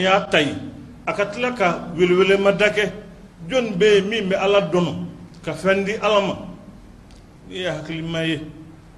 [0.00, 0.54] y'a tayi
[1.06, 2.92] a ka tila ka welewelema da kɛ
[3.48, 4.92] jɔnni bɛ yen min bɛ ala dɔnɔ
[5.44, 6.34] ka fɛn di ala ma
[7.48, 8.40] n'i ye hakilima ye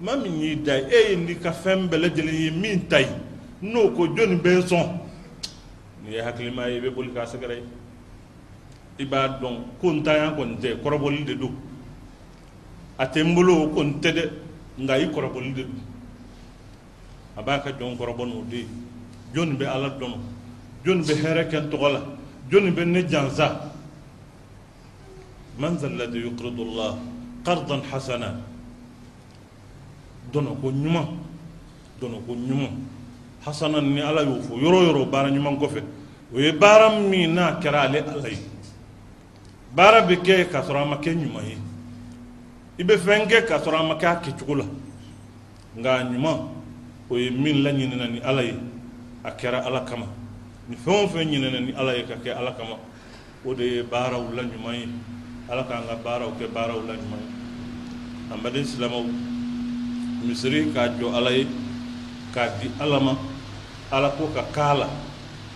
[0.01, 2.99] maa min y'i da ye e ye nin ka fɛn bɛɛ lajɛlen ye min ta
[3.01, 3.09] ye
[3.63, 4.87] n'o ko jɔnni bɛ n sɔn
[6.05, 7.63] n'i ye hakilima ye i bɛ boli k'a sɛgɛrɛ
[8.99, 11.55] i b'a dɔn ko ntanya kɔni tɛ kɔrɔbɔli de don
[12.99, 14.31] a tɛ n bolo ko n tɛ dɛ
[14.79, 15.83] nka i kɔrɔbɔli de don
[17.37, 18.67] a b'a ka jɔn kɔrɔbɔ n'o de ye
[19.35, 20.38] jɔnni bɛ ala dɔn
[20.89, 22.01] جون بهرك تغلا
[22.51, 23.49] جون بنجانزا
[25.61, 26.93] من ذا الذي يقرض الله
[27.45, 28.31] قرضا حسنا؟
[30.33, 31.05] دونو كنيما
[32.01, 32.71] دونو كنيما
[33.45, 35.83] حسنا ني الله يوفو يرو يرو بار نيما كوفي.
[36.33, 38.37] وي بارام مينا كرالي الله
[39.77, 41.57] بارا بكي كاسرا ما كنيما هي.
[42.81, 44.67] يبي فنجا كاسرا ما كاكي تقولا.
[45.85, 46.33] غانيما
[47.11, 48.47] وي مين لا ني ناني الله
[49.29, 50.09] أكرا الله كما.
[50.69, 52.77] Ni fɛn o fɛn ɲinɛna ni ala ye ka kɛ ala kama.
[53.45, 54.89] O de ye baaraw la ɲuman ye.
[55.49, 57.31] Ala k'an ka baaraw kɛ baaraw la ɲuman ye.
[58.33, 59.05] An baden silamɛw
[60.25, 61.47] misiri k'a jɔ ala ye
[62.35, 63.17] k'a di ala ma.
[63.91, 64.89] Ala ko ka k'a la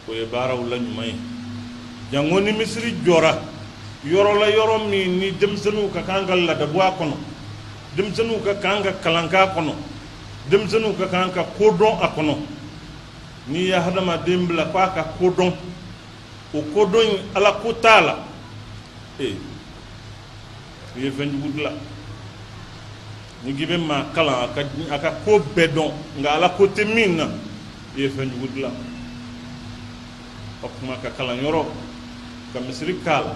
[0.09, 1.15] o ye baaraw la ɲuman ye.
[2.11, 3.37] Jango ni misiri jɔra
[4.05, 7.17] yɔrɔ la yɔrɔ min ni denmisɛnninw ka kan ka ladabu a kɔnɔ
[7.97, 9.75] denmisɛnninw ka kan ka kalan k'a kɔnɔ
[10.49, 12.37] denmisɛnninw ka kan ka kodɔn a kɔnɔ
[13.49, 15.53] n'i ye hadamaden bila k'a ka kodɔn
[16.55, 18.15] o kodɔn in ala ko t'a la
[19.19, 19.37] ee
[20.97, 21.75] i ye fɛn jugu dilan
[23.45, 24.61] ni k'i bɛ maa kalan a ka
[24.95, 27.25] a ka ko bɛɛ dɔn nka ala ko tɛ min na
[27.97, 28.73] i ye fɛn jugu dilan
[30.63, 31.65] o kuma ka kalanyɔrɔ
[32.53, 33.35] ka misiri k'a la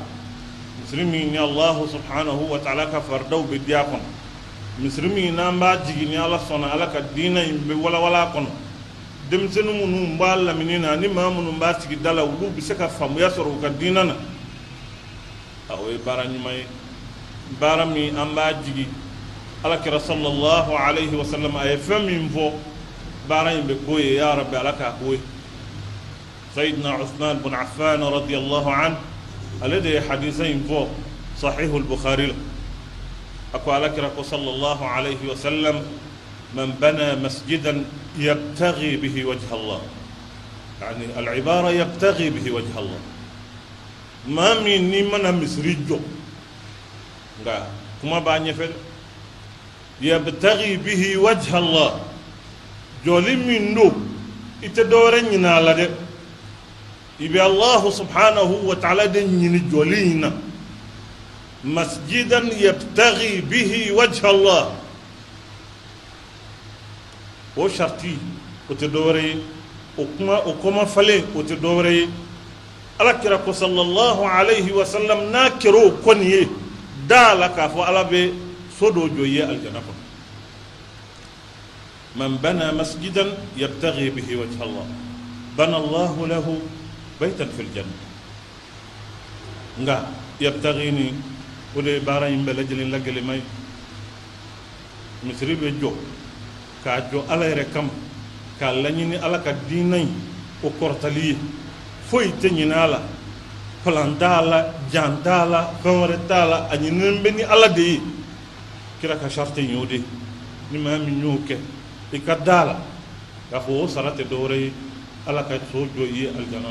[0.80, 4.06] misiri min ni alahu subhanahu wa ta'ala ka faridaw bɛ di a kɔnɔ
[4.78, 8.32] misiri min n'an b'a jigin ni ala sɔnna ala ka diinɛ in bɛ walawala a
[8.32, 8.65] kɔnɔ
[9.30, 12.74] denmisɛnnin minnu b'a lamini na ani maa minnu b'a sigi da la olu bɛ se
[12.74, 14.14] ka faamuya sɔrɔ u ka diinɛ na
[15.70, 16.66] o ye baara ɲuman ye
[17.60, 18.86] baara min an b'a jigi
[19.64, 22.52] alakira sallallahu alayhi wa sallam a ye fɛn min fɔ
[23.28, 25.20] baara in bɛ k'o ye ya rabbi ala k'a k'o ye
[26.54, 28.96] sayidina usman bin affan radiyallahu an
[29.60, 30.86] ale de ye hadisa in fɔ
[31.36, 32.34] sahihu bukhari la
[33.54, 35.82] a ko alakira ko sallallahu alayhi wa sallam
[36.54, 37.84] man bana masjidan
[38.18, 39.80] yabtaghi bihi wajha allah
[40.76, 43.00] يعني العبارة يبتغي به وجه الله.
[44.28, 45.96] ما من نمنا مصري جو
[48.02, 48.76] كما باني فل
[50.04, 52.00] يبتغي به وجه الله.
[53.06, 53.88] جولي من دو
[54.64, 55.88] اتدورن ينالا دي.
[57.24, 60.32] يبي الله سبحانه وتعالى دي جولينا.
[61.64, 64.64] مسجدا يبتغي به وجه الله.
[67.56, 68.18] O sharti
[68.70, 69.42] o tɛ dɔwɛrɛ ye
[69.96, 72.08] o kuma o kɔma falen o tɛ dɔwɛrɛ ye
[72.98, 76.48] alakira ko sallallahu alayhi wa sallam n'a kɛra o kɔni ye
[77.08, 78.32] da la k'a fɔ ala bɛ
[78.78, 80.02] so dɔ jɔ ye aljana kɔnɔ
[82.16, 84.86] man bana masjidan yabtaghi bihi wajha allah
[85.56, 86.60] bana allahu lahu
[87.18, 87.96] baytan fil janna
[89.80, 90.06] nga
[90.40, 91.14] yabtaghi ni
[91.74, 92.90] o de ye baara in bɛɛ lajɛlen
[95.56, 95.92] bɛ jɔ
[96.86, 97.90] k'a jɔ ala yɛrɛ kama
[98.58, 100.10] k'a laɲini ala ka diinɛ in
[100.62, 101.36] o kɔrɔtali ye
[102.08, 103.00] foyi tɛ ɲinɛ a la
[103.82, 104.58] palan t'a la
[104.92, 108.00] jan t'a la fɛn wɛrɛ t'a la a ɲininen bɛ ni ala de ye
[109.00, 109.98] kira ka sarite y'o de
[110.70, 111.56] ni maa min y'o kɛ
[112.12, 112.76] i ka da la
[113.50, 114.72] k'a fɔ o sara tɛ dɔwɛrɛ ye
[115.26, 116.70] ala ka so jɔ i ye alijana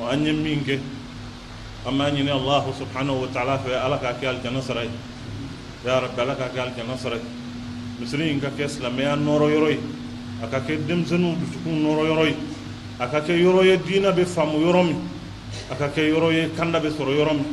[0.00, 0.80] ɔ an ye min kɛ
[1.86, 4.90] an b'a ɲini alahu subhanahu wa ta'ala fɛ ala k'a kɛ alijana sara ye
[5.84, 7.43] ya rabbi ala k'a kɛ alijana sara ye
[8.00, 9.80] misiri in ka kɛ silamɛya nɔrɔ yɔrɔ ye
[10.42, 12.36] a ka kɛ denmisɛnninw dusukun nɔrɔ yɔrɔ ye
[12.98, 14.98] a ka kɛ yɔrɔ ye diina bɛ faamu yɔrɔ min
[15.70, 17.46] a ka kɛ yɔrɔ ye kanda bɛ sɔrɔ yɔrɔ min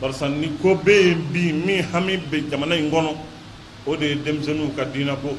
[0.00, 3.16] barisa ni ko bɛ yen bi min hami bɛ jamana in kɔnɔ
[3.86, 5.36] o de ye denmisɛnninw ka diina ko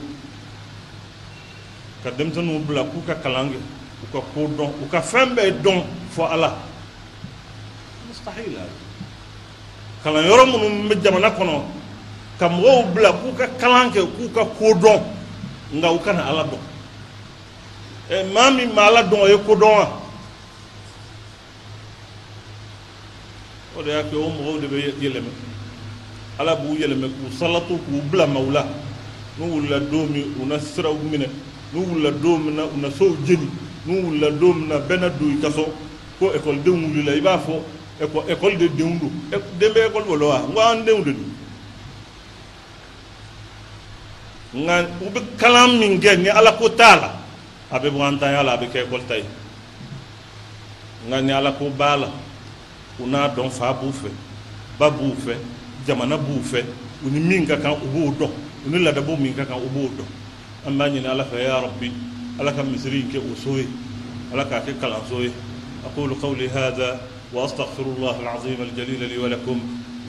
[2.04, 5.62] ka denmisɛnninw bila k'u ka kalan kɛ u ka ko dɔn u ka fɛn bɛɛ
[5.62, 5.84] dɔn
[6.16, 6.58] fɔ ala.
[8.08, 8.70] Mustahila
[10.04, 11.81] kalan yɔrɔ minnu bɛ jamana kɔnɔ
[12.42, 15.02] ka mɔgɔw bila k'u ka kalan kɛ k'u ka ko dɔn
[15.78, 16.62] nka u kana ala dɔn.
[18.10, 20.02] Ɛ maa min ma ala dɔn o ye ko wa?
[23.78, 25.32] O de y'a kɛ o mɔgɔw de bɛ yɛlɛmɛ.
[26.40, 28.66] Ala b'u yɛlɛmɛ k'u salatu k'u bila maaw la.
[29.38, 31.30] N'u wulila don min u na siraw minɛ.
[31.74, 33.48] N'u wulila don min na u na sow jeni.
[33.86, 35.72] N'u wulila don min na bɛɛ na don i ka so.
[36.18, 37.62] Ko ekɔlidenw wulila i b'a fɔ
[38.30, 39.12] ekɔli de denw don.
[39.60, 40.40] Den bɛ ekɔli bolo wa?
[40.42, 41.31] N ko an denw de don
[44.54, 47.10] nka u bɛ kalan min kɛ ni ala ko t'a la
[47.72, 49.26] a bɛ bɔ an tanya la a bɛ kɛ ekɔli ta ye
[51.08, 52.10] nga ni ala ko bala
[53.00, 54.10] una don fa bu fe
[54.78, 55.34] ba bu fe
[55.88, 56.64] jamana bu fe
[57.04, 58.30] uni min ka kan ubo do
[58.68, 60.06] uni la da bo min ka kan ubo do
[60.68, 61.92] amma ni ala fa ya rabbi
[62.40, 63.66] ala ka misri ke usoy
[64.34, 65.32] ala ka ke kala soy
[65.86, 67.00] aqulu qawli hadha
[67.32, 69.60] واستغفر الله العظيم الجليل لي ولكم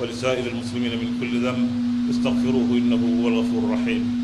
[0.00, 1.70] ولسائر المسلمين من كل ذنب
[2.10, 4.21] استغفروه انه هو الغفور الرحيم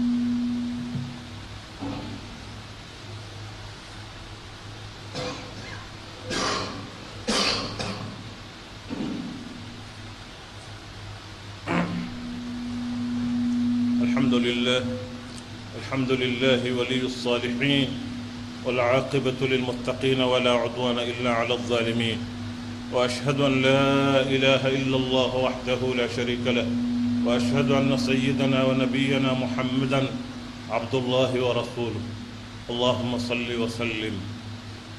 [14.18, 14.82] الحمد لله
[15.78, 17.88] الحمد لله ولي الصالحين
[18.64, 22.18] والعاقبة للمتقين ولا عدوان إلا على الظالمين.
[22.92, 26.66] وأشهد أن لا إله إلا الله وحده لا شريك له
[27.26, 30.06] وأشهد أن سيدنا ونبينا محمدا
[30.70, 32.02] عبد الله ورسوله.
[32.70, 34.14] اللهم صل وسلم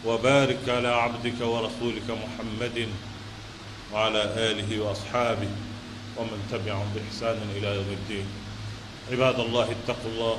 [0.06, 2.88] وبارك على عبدك ورسولك محمد
[3.94, 5.52] وعلى آله وأصحابه
[6.18, 8.28] ومن تبعهم بإحسان إلى يوم الدين.
[9.12, 10.38] عباد الله اتقوا الله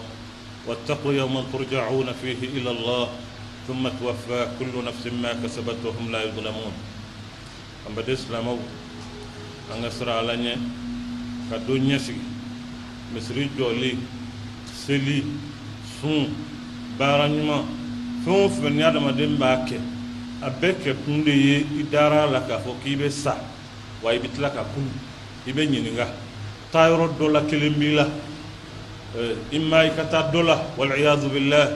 [0.67, 3.09] واتقوا يوما ترجعون فيه إلى الله
[3.69, 6.73] ثم توفى كل نفس ما كسبت وهم لا يظلمون.
[7.91, 8.47] أما الإسلام
[9.75, 10.55] أن أسرع لنا
[11.51, 12.15] كدنيا سي
[13.17, 13.95] مسري جولي
[14.87, 15.23] سلي
[16.03, 16.29] سون
[16.99, 17.59] بارانيما
[18.25, 19.81] فون فن يادما دين باكي
[20.43, 23.35] أبك كندي إدارة لك فوكي بسا
[24.03, 24.89] ويبتلك كن
[25.49, 26.07] ibe ñininga
[26.73, 27.09] tayoro
[29.13, 31.69] kilimbi la imma i kata dola waliyadu billah.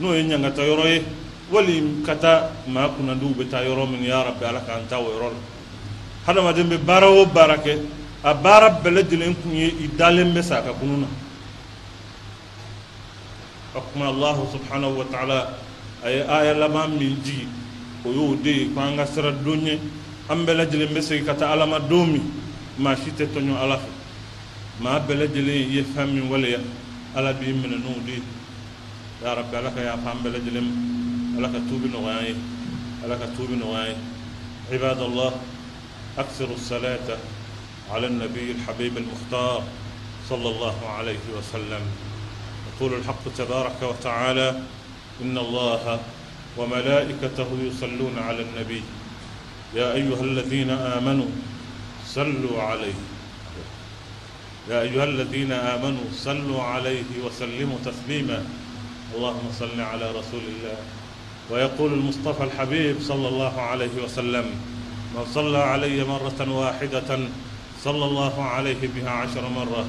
[0.00, 1.04] No ye ɲangata yɔrɔ ye.
[1.50, 5.30] Wali kata maa kunandiw bɛ taa yɔrɔ min ya rabbi ala kan taa o yɔrɔ
[5.34, 5.40] la
[6.26, 7.76] hadamaden bɛ baara o baara kɛ
[8.22, 11.06] a baara bɛɛ lajɛlen kun ye i dalen bɛ sa ka kununa
[13.74, 15.58] o kuma allahu subhanahu wa taala
[16.04, 17.48] a ye aya laban min jigi
[18.04, 19.80] o y'o de ye ko ka sira don ye
[20.28, 22.22] an bɛɛ lajɛlen bɛ segin ka taa alama don min
[22.78, 23.90] maa si tɛ tɔɲɔ ala fɛ
[24.80, 26.60] maa bɛɛ lajɛlen ye fɛn min waleya
[27.14, 28.22] ala b'i minɛ n'o de ye
[29.22, 32.34] ya rabbi ala ka yafa an bɛɛ lajɛlen ma ala ka tuubi nɔgɔya an ye
[33.04, 33.96] ala ka tuubi nɔgɔya an ye
[34.70, 35.32] الله
[36.18, 37.18] أكثروا الصلاة
[37.90, 39.62] على النبي الحبيب المختار
[40.28, 41.82] صلى الله عليه وسلم.
[42.70, 44.62] يقول الحق تبارك وتعالى
[45.22, 46.00] إن الله
[46.56, 48.82] وملائكته يصلون على النبي.
[49.74, 51.30] يا أيها الذين آمنوا
[52.06, 52.98] صلوا عليه.
[54.70, 58.46] يا أيها الذين آمنوا صلوا عليه وسلموا تسليما.
[59.16, 60.78] اللهم صل على رسول الله.
[61.50, 64.46] ويقول المصطفى الحبيب صلى الله عليه وسلم
[65.14, 67.18] من صلى علي مرة واحدة
[67.84, 69.84] صلى الله عليه بها عشر مرة.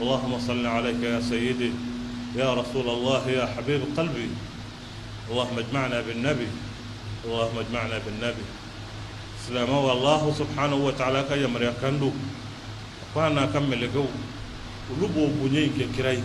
[0.00, 1.72] اللهم صل عليك يا سيدي
[2.36, 4.28] يا رسول الله يا حبيب قلبي.
[5.30, 6.48] اللهم اجمعنا بالنبي
[7.24, 8.46] اللهم اجمعنا بالنبي.
[9.48, 11.44] سلام والله سبحانه وتعالى كي
[13.16, 14.06] يمر يكندو فانا كمل جو
[14.90, 16.22] ولبو بني كراي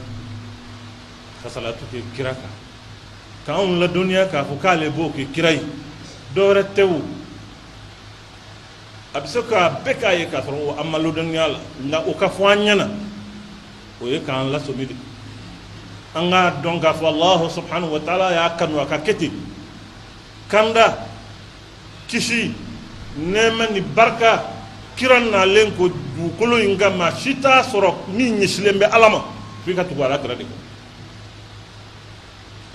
[1.44, 1.85] خسلاتو
[2.18, 2.50] كراكا
[3.47, 5.59] كان لا دنيا كافو كالي بو كراي
[6.35, 7.00] دورة تو
[9.13, 12.89] abisaka beka ye ka sɔrɔ a malo dɔnniya la nka o ka fɔ an ɲɛna
[14.01, 14.95] o ye k'an lasomi de
[16.15, 19.31] an k'a dɔn k'a fɔ alahu subhanahu wa taala y'a kanu a ka kɛ ten
[20.50, 20.97] kanda
[22.07, 22.51] kisi
[23.19, 24.41] nɛɛma ni barika
[24.95, 29.19] kira nalen ko dugukolo in ka maa si t'a sɔrɔ min ɲɛsilen bɛ ala ma
[29.65, 30.55] f'i ka tugu ala kira de kɔ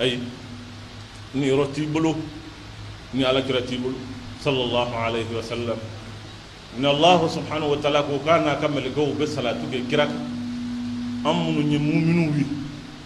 [0.00, 0.20] ayi
[1.34, 2.16] ni yɔrɔ t'i bolo
[3.14, 3.94] ni ala kira t'i bolo
[4.42, 5.78] sallallahu alayhi wa sallam
[6.78, 10.20] ni allahu subhanahu wa taala ko k'a n'a ka mɛlɛkɛw bɛ salatu kɛ kira kan
[11.25, 12.46] an minnu ye muminun ye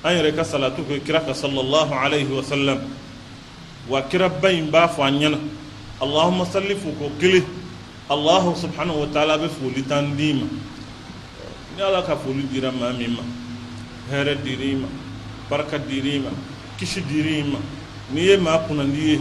[0.05, 2.79] an yɛrɛ ka salatu kɛ kira kan sallallahu alayhi wa sallam
[3.89, 5.39] wa kira ba in b'a fɔ an ɲɛna
[6.01, 7.45] allahumma salli fo ko kelen
[8.11, 10.47] allahu subhanahu wa taala bɛ foli tan d'i ma
[11.77, 13.23] ni ala ka foli dira maa min ma
[14.11, 14.89] hɛrɛ dir'i ma
[15.49, 16.31] barika dir'i ma
[16.79, 17.59] kisi dir'i ma
[18.11, 19.21] n'i ye maa kunnandi ye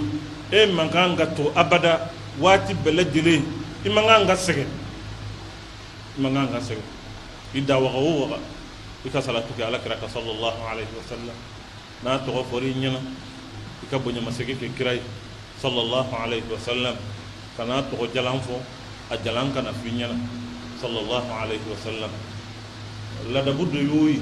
[0.52, 2.10] e man kan ka to abada
[2.40, 3.44] waati bɛɛ lajɛlen
[3.86, 4.70] i man kan ka sɛgɛn
[6.18, 6.88] i man kan ka sɛgɛn
[7.54, 8.40] i da waga o waga
[9.06, 11.38] i ka salatu kɛ ala kira ka sallallahu alaihi wa sallam
[12.04, 13.00] n'a tɔgɔ fɔra i ɲɛna
[13.84, 15.02] i ka bonyamasegin kɛ kira ye
[15.62, 16.96] sallallahu alaihi wa sallam
[17.58, 18.56] ka n'a tɔgɔ jalan fɔ
[19.12, 20.16] a jalan kana f'i ɲɛna
[20.82, 22.12] sallallahu alaihi wa sallam
[23.34, 24.20] ladabu de y'o ye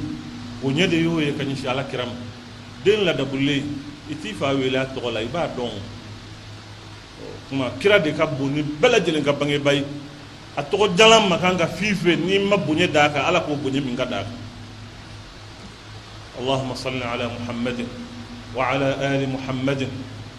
[0.62, 2.14] bonya de y'o ye ka ɲɛsin ala kira ma
[2.84, 3.64] den ladabulen
[4.10, 5.72] i t'i fa wele a tɔgɔ la i b'a dɔn
[7.50, 9.86] kuma kira de ka bon ni bɛɛ lajɛlen ka bangeba ye
[10.58, 13.56] a tɔgɔ jalan ma kan ka f'i fɛ n'i ma bonya d'a kan ala k'o
[13.56, 14.38] bonya min ka d'a kan
[16.40, 17.80] اللهم صل على محمد
[18.56, 19.82] وعلى آل محمد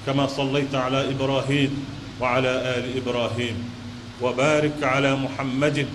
[0.09, 3.57] كما صليت على إبراهيم وعلى آل إبراهيم
[4.23, 5.87] وبارك على محمد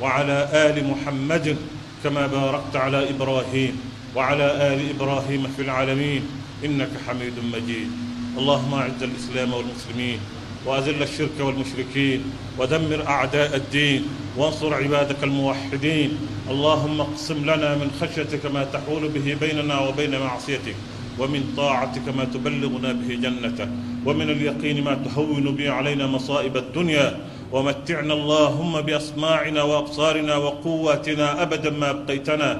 [0.00, 1.56] وعلى آل محمد
[2.04, 3.80] كما باركت على إبراهيم
[4.16, 6.22] وعلى آل إبراهيم في العالمين
[6.64, 7.90] إنك حميد مجيد.
[8.38, 10.18] اللهم أعز الإسلام والمسلمين
[10.66, 12.24] وأذل الشرك والمشركين
[12.58, 16.18] ودمر أعداء الدين وانصر عبادك الموحدين.
[16.50, 20.74] اللهم اقسم لنا من خشيتك ما تحول به بيننا وبين معصيتك.
[21.18, 23.68] ومن طاعتك ما تبلغنا به جنتك
[24.06, 27.08] ومن اليقين ما تهون به علينا مصائب الدنيا.
[27.54, 32.50] ومتعنا اللهم بأسماعنا وأبصارنا وقواتنا أبدا ما أبقيتنا.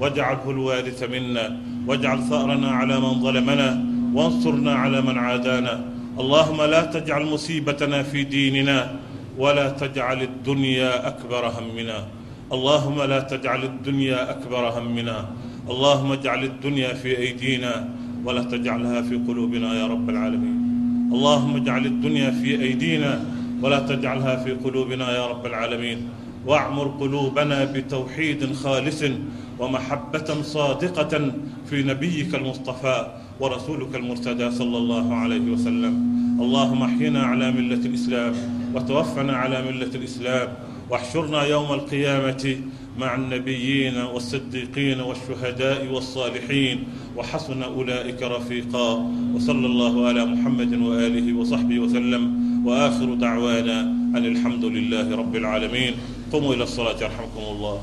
[0.00, 1.46] واجعله الوارث منا
[1.86, 3.68] واجعل ثأرنا على من ظلمنا
[4.14, 5.74] وانصرنا على من عادانا.
[6.18, 8.78] اللهم لا تجعل مصيبتنا في ديننا
[9.38, 11.98] ولا تجعل الدنيا أكبر همنا.
[12.52, 15.18] اللهم لا تجعل الدنيا أكبر همنا.
[15.70, 17.88] اللهم اجعل الدنيا في أيدينا
[18.24, 20.56] ولا تجعلها في قلوبنا يا رب العالمين.
[21.14, 23.24] اللهم اجعل الدنيا في أيدينا
[23.62, 25.98] ولا تجعلها في قلوبنا يا رب العالمين.
[26.46, 29.02] واعمر قلوبنا بتوحيد خالص
[29.58, 31.32] ومحبة صادقة
[31.70, 32.98] في نبيك المصطفى
[33.40, 35.94] ورسولك المرتدى صلى الله عليه وسلم.
[36.40, 38.34] اللهم احينا على ملة الإسلام
[38.74, 40.48] وتوفنا على ملة الإسلام
[40.90, 42.56] واحشرنا يوم القيامة
[42.98, 46.84] مع النبيين والصديقين والشهداء والصالحين
[47.16, 49.12] وحسن أولئك رفيقا.
[49.34, 52.22] وصلى الله على محمد وآله وصحبه وسلم.
[52.66, 53.80] وآخر دعوانا
[54.16, 55.94] أن الحمد لله رب العالمين.
[56.32, 57.82] قوموا إلى الصلاة يرحمكم الله.